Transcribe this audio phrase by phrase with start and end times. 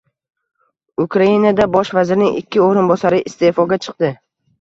[1.03, 4.11] Ukrainada bosh vazirning ikki o‘rinbosari iste’foga chiqdi